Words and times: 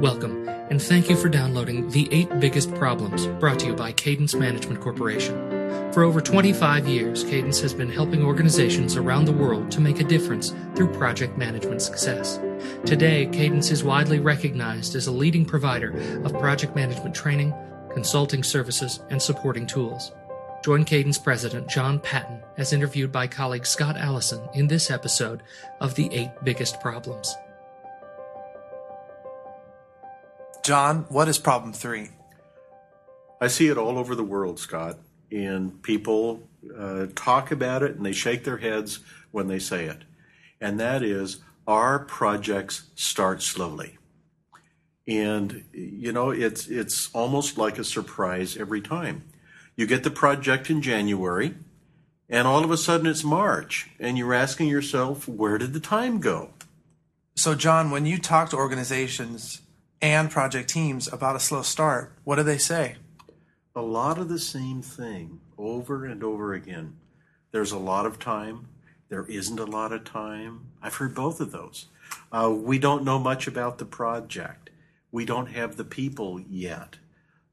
Welcome, 0.00 0.48
and 0.70 0.80
thank 0.80 1.10
you 1.10 1.16
for 1.16 1.28
downloading 1.28 1.90
The 1.90 2.08
Eight 2.12 2.38
Biggest 2.38 2.72
Problems, 2.76 3.26
brought 3.40 3.58
to 3.58 3.66
you 3.66 3.74
by 3.74 3.90
Cadence 3.90 4.32
Management 4.32 4.80
Corporation. 4.80 5.34
For 5.92 6.04
over 6.04 6.20
25 6.20 6.86
years, 6.86 7.24
Cadence 7.24 7.60
has 7.62 7.74
been 7.74 7.90
helping 7.90 8.22
organizations 8.22 8.94
around 8.96 9.24
the 9.24 9.32
world 9.32 9.72
to 9.72 9.80
make 9.80 9.98
a 9.98 10.04
difference 10.04 10.54
through 10.76 10.92
project 10.92 11.36
management 11.36 11.82
success. 11.82 12.38
Today, 12.86 13.26
Cadence 13.26 13.72
is 13.72 13.82
widely 13.82 14.20
recognized 14.20 14.94
as 14.94 15.08
a 15.08 15.12
leading 15.12 15.44
provider 15.44 15.90
of 16.22 16.32
project 16.38 16.76
management 16.76 17.12
training, 17.16 17.52
consulting 17.92 18.44
services, 18.44 19.00
and 19.10 19.20
supporting 19.20 19.66
tools. 19.66 20.12
Join 20.62 20.84
Cadence 20.84 21.18
President 21.18 21.68
John 21.68 21.98
Patton 21.98 22.40
as 22.56 22.72
interviewed 22.72 23.10
by 23.10 23.26
colleague 23.26 23.66
Scott 23.66 23.96
Allison 23.96 24.48
in 24.54 24.68
this 24.68 24.92
episode 24.92 25.42
of 25.80 25.96
The 25.96 26.08
Eight 26.12 26.30
Biggest 26.44 26.80
Problems. 26.80 27.34
John, 30.68 31.06
what 31.08 31.28
is 31.28 31.38
problem 31.38 31.72
three? 31.72 32.10
I 33.40 33.46
see 33.46 33.68
it 33.68 33.78
all 33.78 33.96
over 33.96 34.14
the 34.14 34.22
world, 34.22 34.58
Scott, 34.60 34.98
and 35.32 35.82
people 35.82 36.46
uh, 36.78 37.06
talk 37.14 37.50
about 37.50 37.82
it 37.82 37.96
and 37.96 38.04
they 38.04 38.12
shake 38.12 38.44
their 38.44 38.58
heads 38.58 38.98
when 39.30 39.48
they 39.48 39.60
say 39.60 39.86
it. 39.86 40.02
And 40.60 40.78
that 40.78 41.02
is 41.02 41.38
our 41.66 42.00
projects 42.00 42.90
start 42.96 43.40
slowly. 43.40 43.96
And 45.06 45.64
you 45.72 46.12
know, 46.12 46.32
it's 46.32 46.66
it's 46.66 47.08
almost 47.14 47.56
like 47.56 47.78
a 47.78 47.82
surprise 47.84 48.54
every 48.58 48.82
time. 48.82 49.24
You 49.74 49.86
get 49.86 50.04
the 50.04 50.10
project 50.10 50.68
in 50.68 50.82
January, 50.82 51.54
and 52.28 52.46
all 52.46 52.62
of 52.62 52.70
a 52.70 52.76
sudden 52.76 53.06
it's 53.06 53.24
March, 53.24 53.88
and 53.98 54.18
you're 54.18 54.34
asking 54.34 54.68
yourself, 54.68 55.26
where 55.26 55.56
did 55.56 55.72
the 55.72 55.80
time 55.80 56.20
go? 56.20 56.50
So, 57.36 57.54
John, 57.54 57.90
when 57.90 58.04
you 58.04 58.18
talk 58.18 58.50
to 58.50 58.56
organizations 58.56 59.62
and 60.00 60.30
project 60.30 60.70
teams 60.70 61.12
about 61.12 61.36
a 61.36 61.40
slow 61.40 61.62
start, 61.62 62.12
what 62.24 62.36
do 62.36 62.42
they 62.42 62.58
say? 62.58 62.96
A 63.74 63.82
lot 63.82 64.18
of 64.18 64.28
the 64.28 64.38
same 64.38 64.82
thing 64.82 65.40
over 65.56 66.04
and 66.04 66.22
over 66.22 66.54
again. 66.54 66.96
There's 67.50 67.72
a 67.72 67.78
lot 67.78 68.06
of 68.06 68.18
time. 68.18 68.68
There 69.08 69.26
isn't 69.26 69.58
a 69.58 69.64
lot 69.64 69.92
of 69.92 70.04
time. 70.04 70.66
I've 70.82 70.96
heard 70.96 71.14
both 71.14 71.40
of 71.40 71.52
those. 71.52 71.86
Uh, 72.30 72.54
we 72.54 72.78
don't 72.78 73.04
know 73.04 73.18
much 73.18 73.46
about 73.46 73.78
the 73.78 73.84
project. 73.84 74.70
We 75.10 75.24
don't 75.24 75.46
have 75.46 75.76
the 75.76 75.84
people 75.84 76.40
yet. 76.40 76.98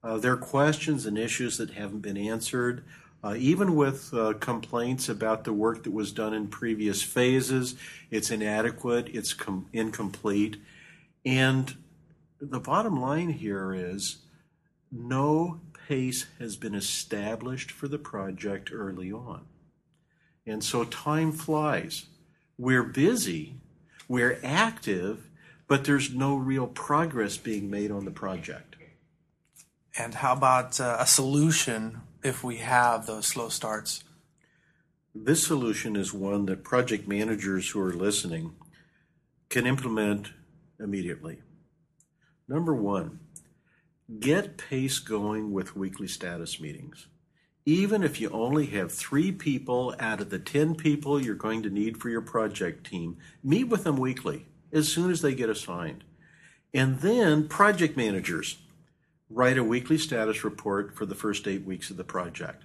Uh, 0.03 0.17
there 0.17 0.33
are 0.33 0.37
questions 0.37 1.05
and 1.05 1.17
issues 1.17 1.57
that 1.57 1.71
haven't 1.71 2.01
been 2.01 2.17
answered. 2.17 2.83
Uh, 3.23 3.33
even 3.37 3.75
with 3.75 4.13
uh, 4.13 4.33
complaints 4.33 5.09
about 5.09 5.45
the 5.45 5.53
work 5.53 5.83
that 5.83 5.93
was 5.93 6.11
done 6.11 6.33
in 6.33 6.47
previous 6.47 7.01
phases, 7.01 7.75
it's 8.11 8.29
inadequate, 8.29 9.07
it's 9.11 9.33
com- 9.33 9.67
incomplete. 9.73 10.57
And 11.25 11.75
the 12.49 12.59
bottom 12.59 12.99
line 12.99 13.29
here 13.29 13.73
is 13.73 14.17
no 14.91 15.61
pace 15.87 16.25
has 16.39 16.55
been 16.55 16.75
established 16.75 17.71
for 17.71 17.87
the 17.87 17.97
project 17.97 18.71
early 18.73 19.11
on. 19.11 19.45
And 20.45 20.63
so 20.63 20.83
time 20.83 21.31
flies. 21.31 22.05
We're 22.57 22.83
busy, 22.83 23.55
we're 24.07 24.39
active, 24.43 25.29
but 25.67 25.83
there's 25.83 26.13
no 26.13 26.35
real 26.35 26.67
progress 26.67 27.37
being 27.37 27.69
made 27.69 27.91
on 27.91 28.05
the 28.05 28.11
project. 28.11 28.75
And 29.97 30.13
how 30.15 30.33
about 30.33 30.79
uh, 30.79 30.97
a 30.99 31.07
solution 31.07 32.01
if 32.23 32.43
we 32.43 32.57
have 32.57 33.05
those 33.05 33.27
slow 33.27 33.49
starts? 33.49 34.03
This 35.13 35.45
solution 35.45 35.95
is 35.95 36.13
one 36.13 36.45
that 36.47 36.63
project 36.63 37.07
managers 37.07 37.69
who 37.69 37.81
are 37.81 37.93
listening 37.93 38.55
can 39.49 39.65
implement 39.65 40.31
immediately. 40.79 41.39
Number 42.47 42.75
one, 42.75 43.19
get 44.19 44.57
pace 44.57 44.99
going 44.99 45.51
with 45.51 45.75
weekly 45.75 46.07
status 46.07 46.59
meetings. 46.59 47.07
Even 47.65 48.03
if 48.03 48.21
you 48.21 48.29
only 48.29 48.67
have 48.67 48.91
three 48.91 49.31
people 49.31 49.95
out 49.99 50.21
of 50.21 50.29
the 50.29 50.37
10 50.37 50.75
people 50.75 51.19
you're 51.19 51.33
going 51.33 51.63
to 51.63 51.71
need 51.71 51.99
for 51.99 52.09
your 52.09 52.21
project 52.21 52.85
team, 52.85 53.17
meet 53.43 53.63
with 53.63 53.83
them 53.83 53.97
weekly 53.97 54.45
as 54.71 54.87
soon 54.87 55.09
as 55.09 55.21
they 55.21 55.33
get 55.33 55.49
assigned. 55.49 56.03
And 56.71 56.99
then, 56.99 57.47
project 57.47 57.97
managers 57.97 58.57
write 59.29 59.57
a 59.57 59.63
weekly 59.63 59.97
status 59.97 60.43
report 60.43 60.95
for 60.95 61.07
the 61.07 61.15
first 61.15 61.47
eight 61.47 61.65
weeks 61.65 61.89
of 61.89 61.97
the 61.97 62.03
project. 62.03 62.63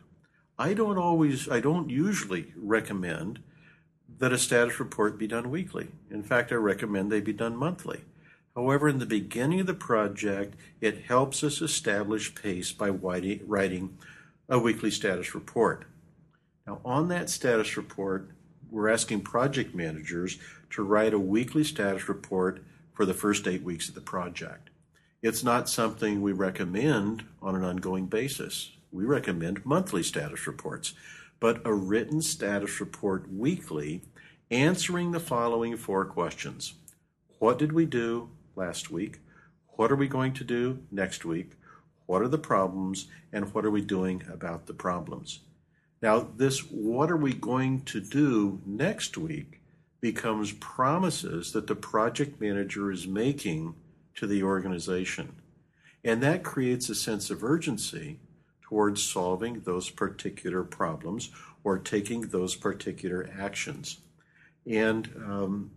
I 0.59 0.75
don't 0.75 0.99
always, 0.99 1.49
I 1.49 1.61
don't 1.61 1.89
usually 1.89 2.53
recommend 2.55 3.39
that 4.19 4.33
a 4.33 4.39
status 4.39 4.79
report 4.79 5.19
be 5.19 5.27
done 5.27 5.51
weekly. 5.51 5.89
In 6.11 6.23
fact, 6.23 6.53
I 6.53 6.57
recommend 6.57 7.11
they 7.11 7.23
be 7.23 7.33
done 7.33 7.57
monthly. 7.57 8.01
However, 8.57 8.89
in 8.89 8.99
the 8.99 9.07
beginning 9.07 9.61
of 9.61 9.67
the 9.67 9.75
project, 9.75 10.55
it 10.81 11.05
helps 11.05 11.45
us 11.45 11.63
establish 11.63 12.35
pace 12.35 12.73
by 12.73 12.89
writing 12.89 13.97
a 14.49 14.59
weekly 14.59 14.91
status 14.91 15.35
report. 15.35 15.85
Now, 16.67 16.81
on 16.85 17.09
that 17.09 17.31
status 17.31 17.77
report, 17.77 18.31
we're 18.71 18.89
asking 18.89 19.23
project 19.23 19.75
managers 19.75 20.39
to 20.71 20.83
write 20.83 21.15
a 21.15 21.19
weekly 21.19 21.65
status 21.65 22.09
report 22.09 22.63
for 22.93 23.07
the 23.07 23.15
first 23.15 23.47
eight 23.47 23.63
weeks 23.63 23.89
of 23.89 23.95
the 23.95 24.01
project. 24.01 24.71
It's 25.23 25.45
not 25.45 25.69
something 25.69 26.21
we 26.21 26.33
recommend 26.33 27.25
on 27.43 27.55
an 27.55 27.65
ongoing 27.65 28.07
basis. 28.07 28.73
We 28.93 29.05
recommend 29.05 29.65
monthly 29.65 30.03
status 30.03 30.47
reports, 30.47 30.95
but 31.39 31.61
a 31.65 31.73
written 31.73 32.23
status 32.23 32.81
report 32.81 33.33
weekly 33.33 34.03
answering 34.51 35.13
the 35.13 35.21
following 35.21 35.77
four 35.77 36.05
questions 36.05 36.75
What 37.39 37.59
did 37.59 37.73
we 37.73 37.87
do? 37.87 38.31
Last 38.61 38.91
week. 38.91 39.19
What 39.77 39.91
are 39.91 39.97
we 39.97 40.07
going 40.07 40.35
to 40.35 40.45
do 40.45 40.81
next 40.93 41.25
week? 41.25 41.53
What 42.07 42.23
are 42.23 42.29
the 42.29 42.39
problems 42.39 43.07
and 43.33 43.53
what 43.55 43.65
are 43.65 43.71
we 43.71 43.81
doing 43.81 44.23
about 44.31 44.67
the 44.67 44.75
problems? 44.75 45.41
Now, 46.03 46.29
this 46.37 46.61
what 46.71 47.11
are 47.11 47.17
we 47.17 47.33
going 47.33 47.83
to 47.87 48.01
do 48.01 48.61
next 48.67 49.17
week 49.17 49.61
becomes 50.01 50.53
promises 50.53 51.53
that 51.53 51.67
the 51.67 51.75
project 51.75 52.41
manager 52.41 52.91
is 52.91 53.07
making 53.07 53.75
to 54.15 54.27
the 54.27 54.43
organization. 54.43 55.37
And 56.05 56.23
that 56.23 56.43
creates 56.43 56.89
a 56.89 56.95
sense 56.95 57.31
of 57.31 57.45
urgency 57.45 58.19
towards 58.63 59.03
solving 59.03 59.61
those 59.61 59.91
particular 59.91 60.63
problems 60.63 61.31
or 61.65 61.79
taking 61.79 62.23
those 62.29 62.57
particular 62.57 63.29
actions. 63.39 63.99
And 64.67 65.11
um, 65.17 65.71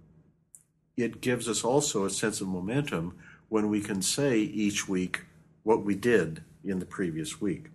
it 0.98 1.22
gives 1.22 1.48
us 1.48 1.64
also 1.64 2.06
a 2.06 2.10
sense 2.10 2.42
of 2.42 2.48
momentum 2.48 3.18
when 3.50 3.70
we 3.70 3.82
can 3.82 4.02
say 4.02 4.40
each 4.40 4.88
week 4.88 5.26
what 5.64 5.84
we 5.84 5.96
did 5.96 6.44
in 6.64 6.80
the 6.80 6.86
previous 6.86 7.42
week. 7.42 7.68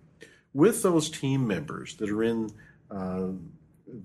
With 0.53 0.81
those 0.81 1.09
team 1.09 1.45
members 1.47 1.95
that 1.95 2.09
are 2.09 2.23
in 2.23 2.51
uh, 2.89 3.27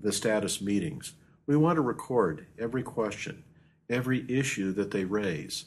the 0.01 0.11
status 0.11 0.61
meetings, 0.61 1.13
we 1.47 1.55
want 1.55 1.77
to 1.77 1.81
record 1.81 2.45
every 2.59 2.83
question, 2.83 3.43
every 3.89 4.25
issue 4.29 4.71
that 4.73 4.91
they 4.91 5.05
raise. 5.05 5.65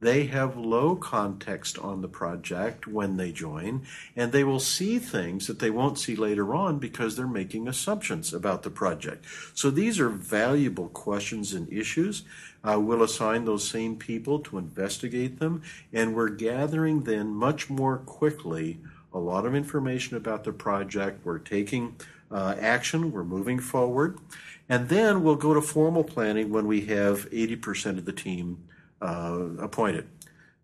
They 0.00 0.26
have 0.26 0.56
low 0.56 0.96
context 0.96 1.78
on 1.78 2.00
the 2.00 2.08
project 2.08 2.86
when 2.86 3.18
they 3.18 3.32
join, 3.32 3.82
and 4.16 4.32
they 4.32 4.44
will 4.44 4.60
see 4.60 4.98
things 4.98 5.46
that 5.46 5.58
they 5.58 5.68
won't 5.68 5.98
see 5.98 6.16
later 6.16 6.54
on 6.54 6.78
because 6.78 7.16
they're 7.16 7.26
making 7.26 7.68
assumptions 7.68 8.32
about 8.32 8.62
the 8.62 8.70
project. 8.70 9.26
So 9.52 9.70
these 9.70 10.00
are 10.00 10.08
valuable 10.08 10.88
questions 10.88 11.52
and 11.52 11.70
issues. 11.70 12.22
Uh, 12.64 12.80
we'll 12.80 13.02
assign 13.02 13.44
those 13.44 13.68
same 13.68 13.96
people 13.96 14.38
to 14.40 14.56
investigate 14.56 15.38
them, 15.38 15.62
and 15.92 16.14
we're 16.14 16.30
gathering 16.30 17.02
then 17.02 17.28
much 17.28 17.68
more 17.68 17.98
quickly 17.98 18.78
a 19.12 19.18
lot 19.18 19.44
of 19.44 19.54
information 19.54 20.16
about 20.16 20.44
the 20.44 20.52
project. 20.52 21.26
We're 21.26 21.38
taking 21.38 21.96
uh, 22.30 22.54
action, 22.58 23.12
we're 23.12 23.24
moving 23.24 23.58
forward, 23.58 24.18
and 24.66 24.88
then 24.88 25.22
we'll 25.22 25.36
go 25.36 25.52
to 25.52 25.60
formal 25.60 26.04
planning 26.04 26.48
when 26.48 26.66
we 26.66 26.86
have 26.86 27.28
80% 27.30 27.98
of 27.98 28.06
the 28.06 28.12
team 28.12 28.64
uh, 29.00 29.46
appointed. 29.58 30.08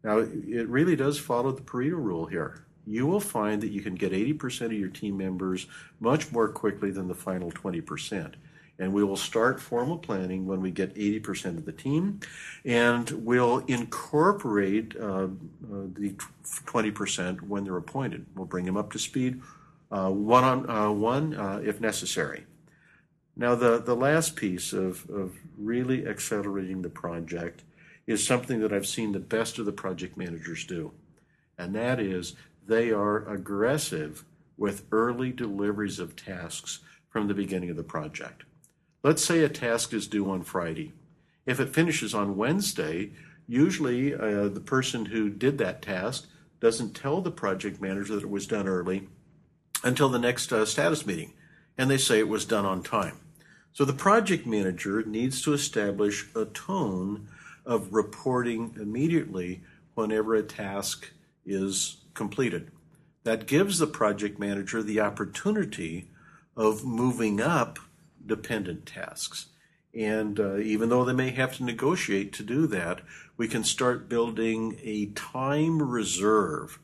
Now, 0.03 0.19
it 0.19 0.69
really 0.69 0.97
does 0.97 1.19
follow 1.19 1.53
the 1.53 1.63
Pareto 1.63 1.93
rule 1.93 2.27
here. 2.27 2.65
You 2.87 3.07
will 3.07 3.21
find 3.21 3.61
that 3.63 3.73
you 3.73 3.81
can 3.81 3.97
get 3.97 4.13
80% 4.13 4.67
of 4.67 4.73
your 4.73 4.89
team 4.89 5.17
members 5.17 5.67
much 5.99 6.31
more 6.31 6.49
quickly 6.49 6.91
than 6.91 7.09
the 7.09 7.15
final 7.15 7.51
20%. 7.51 8.35
And 8.79 8.93
we 8.93 9.03
will 9.03 9.17
start 9.17 9.59
formal 9.59 9.97
planning 9.99 10.47
when 10.47 10.61
we 10.61 10.71
get 10.71 10.95
80% 10.95 11.57
of 11.57 11.65
the 11.65 11.73
team, 11.73 12.21
and 12.65 13.11
we'll 13.11 13.61
incorporate 13.61 14.95
uh, 15.01 15.25
uh, 15.25 15.29
the 15.95 16.15
20% 16.45 17.41
when 17.41 17.65
they're 17.65 17.77
appointed. 17.79 18.27
We'll 18.37 18.47
bring 18.47 18.67
them 18.67 18.77
up 18.77 18.93
to 18.93 18.99
speed 18.99 19.41
uh, 19.91 20.11
one 20.11 20.45
on 20.45 20.71
uh, 20.71 20.91
one 20.91 21.35
uh, 21.35 21.61
if 21.65 21.81
necessary. 21.81 22.47
Now, 23.37 23.55
the, 23.55 23.79
the 23.79 23.95
last 23.95 24.35
piece 24.35 24.73
of, 24.73 25.09
of 25.11 25.37
really 25.59 26.07
accelerating 26.07 26.83
the 26.83 26.89
project 26.89 27.63
is 28.07 28.27
something 28.27 28.61
that 28.61 28.73
I've 28.73 28.87
seen 28.87 29.13
the 29.13 29.19
best 29.19 29.59
of 29.59 29.67
the 29.67 29.73
project 29.73 30.17
managers 30.17 30.65
do. 30.65 30.93
And 31.59 31.75
that 31.75 32.01
is 32.01 32.35
they 32.67 32.91
are 32.91 33.29
aggressive 33.29 34.25
with 34.57 34.87
early 34.93 35.33
deliveries 35.33 35.99
of 35.99 36.17
tasks 36.17 36.81
from 37.09 37.29
the 37.29 37.35
beginning 37.35 37.71
of 37.71 37.77
the 37.77 37.83
project. 37.83 38.45
Let's 39.03 39.25
say 39.25 39.43
a 39.43 39.49
task 39.49 39.93
is 39.93 40.07
due 40.07 40.31
on 40.31 40.43
Friday. 40.43 40.93
If 41.45 41.61
it 41.61 41.75
finishes 41.75 42.15
on 42.15 42.37
Wednesday, 42.37 43.13
Usually, 43.47 44.13
uh, 44.15 44.49
the 44.49 44.63
person 44.65 45.07
who 45.07 45.31
did 45.31 45.59
that 45.59 45.83
task 45.83 46.29
doesn't 46.61 46.95
tell 46.95 47.21
the 47.21 47.31
project 47.31 47.81
manager 47.81 48.15
that 48.15 48.25
it 48.25 48.31
was 48.31 48.47
done 48.47 48.67
early 48.67 49.09
until 49.85 50.09
the 50.09 50.19
next 50.19 50.53
uh, 50.53 50.65
status 50.65 51.07
meeting, 51.07 51.33
and 51.79 51.89
they 51.89 51.99
say 51.99 52.19
it 52.19 52.29
was 52.29 52.45
done 52.45 52.67
on 52.67 52.83
time. 52.83 53.19
So 53.73 53.85
the 53.85 53.93
project 53.93 54.47
manager 54.47 55.05
needs 55.05 55.43
to 55.43 55.53
establish 55.53 56.27
a 56.35 56.47
tone 56.47 57.29
of 57.67 57.93
reporting 57.93 58.75
immediately 58.81 59.61
whenever 59.95 60.35
a 60.35 60.43
task 60.43 61.11
is 61.45 61.99
completed. 62.15 62.71
That 63.25 63.47
gives 63.47 63.79
the 63.79 63.87
project 63.87 64.39
manager 64.39 64.83
the 64.83 65.01
opportunity 65.01 66.09
of 66.57 66.85
moving 66.85 67.41
up 67.41 67.79
dependent 68.25 68.87
tasks. 68.87 69.47
And 69.93 70.39
uh, 70.39 70.59
even 70.59 70.91
though 70.91 71.05
they 71.05 71.13
may 71.13 71.31
have 71.31 71.57
to 71.57 71.65
negotiate 71.65 72.33
to 72.35 72.43
do 72.43 72.67
that, 72.69 73.01
we 73.37 73.49
can 73.49 73.65
start 73.65 74.09
building 74.09 74.79
a 74.83 75.07
time 75.07 75.83
reserve 75.83 76.79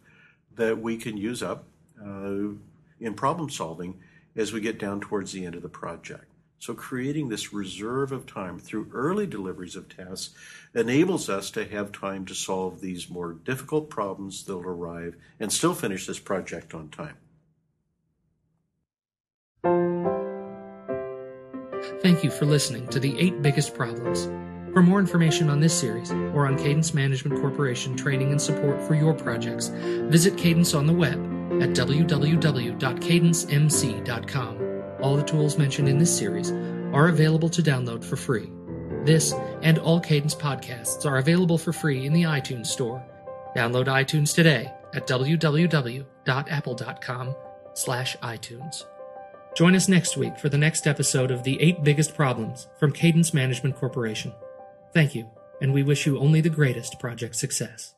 that 0.56 0.80
we 0.80 0.96
can 0.96 1.16
use 1.16 1.42
up 1.42 1.64
uh, 2.00 2.54
in 3.00 3.14
problem 3.14 3.50
solving 3.50 4.00
as 4.34 4.52
we 4.52 4.60
get 4.60 4.78
down 4.78 5.00
towards 5.00 5.32
the 5.32 5.44
end 5.44 5.54
of 5.54 5.62
the 5.62 5.68
project. 5.68 6.31
So, 6.62 6.72
creating 6.74 7.28
this 7.28 7.52
reserve 7.52 8.12
of 8.12 8.24
time 8.24 8.60
through 8.60 8.88
early 8.92 9.26
deliveries 9.26 9.74
of 9.74 9.88
tasks 9.88 10.32
enables 10.76 11.28
us 11.28 11.50
to 11.50 11.64
have 11.64 11.90
time 11.90 12.24
to 12.26 12.36
solve 12.36 12.80
these 12.80 13.10
more 13.10 13.32
difficult 13.32 13.90
problems 13.90 14.44
that 14.44 14.56
will 14.56 14.68
arrive 14.68 15.16
and 15.40 15.52
still 15.52 15.74
finish 15.74 16.06
this 16.06 16.20
project 16.20 16.72
on 16.72 16.88
time. 16.90 17.16
Thank 22.00 22.22
you 22.22 22.30
for 22.30 22.46
listening 22.46 22.86
to 22.90 23.00
the 23.00 23.18
eight 23.18 23.42
biggest 23.42 23.74
problems. 23.74 24.26
For 24.72 24.82
more 24.82 25.00
information 25.00 25.50
on 25.50 25.58
this 25.58 25.76
series 25.76 26.12
or 26.12 26.46
on 26.46 26.56
Cadence 26.56 26.94
Management 26.94 27.40
Corporation 27.40 27.96
training 27.96 28.30
and 28.30 28.40
support 28.40 28.80
for 28.80 28.94
your 28.94 29.14
projects, 29.14 29.66
visit 29.66 30.38
Cadence 30.38 30.74
on 30.74 30.86
the 30.86 30.92
web 30.92 31.18
at 31.60 31.70
www.cadencemc.com. 31.70 34.61
All 35.02 35.16
the 35.16 35.24
tools 35.24 35.58
mentioned 35.58 35.88
in 35.88 35.98
this 35.98 36.16
series 36.16 36.52
are 36.92 37.08
available 37.08 37.48
to 37.50 37.62
download 37.62 38.04
for 38.04 38.16
free. 38.16 38.48
This 39.04 39.34
and 39.62 39.78
all 39.78 39.98
Cadence 40.00 40.34
podcasts 40.34 41.04
are 41.04 41.18
available 41.18 41.58
for 41.58 41.72
free 41.72 42.06
in 42.06 42.12
the 42.12 42.22
iTunes 42.22 42.66
Store. 42.68 43.04
Download 43.56 43.86
iTunes 43.86 44.34
today 44.34 44.72
at 44.94 45.06
www.apple.com 45.06 45.74
slash 47.74 48.16
iTunes. 48.18 48.84
Join 49.54 49.74
us 49.74 49.88
next 49.88 50.16
week 50.16 50.38
for 50.38 50.48
the 50.48 50.56
next 50.56 50.86
episode 50.86 51.30
of 51.30 51.42
The 51.42 51.60
Eight 51.60 51.82
Biggest 51.82 52.14
Problems 52.14 52.68
from 52.78 52.92
Cadence 52.92 53.34
Management 53.34 53.76
Corporation. 53.76 54.32
Thank 54.94 55.14
you, 55.14 55.28
and 55.60 55.74
we 55.74 55.82
wish 55.82 56.06
you 56.06 56.18
only 56.18 56.40
the 56.40 56.48
greatest 56.48 56.98
project 56.98 57.34
success. 57.36 57.94